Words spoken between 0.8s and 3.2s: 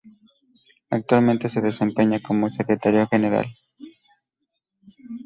Actualmente se desempeña como secretario